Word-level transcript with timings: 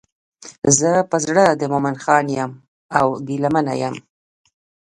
زه 0.77 0.91
په 1.09 1.17
زړه 1.25 1.45
د 1.59 1.61
مومن 1.71 1.95
خان 2.03 2.25
یم 2.37 2.51
او 2.97 3.07
ګیله 3.27 3.49
منه 3.55 3.73
یم. 3.81 3.95